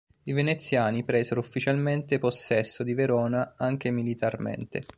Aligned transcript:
I 0.23 0.31
veneziani, 0.33 1.03
presero 1.03 1.41
ufficialmente 1.41 2.17
possesso 2.17 2.81
di 2.81 2.95
Verona, 2.95 3.53
anche 3.55 3.91
militarmente. 3.91 4.83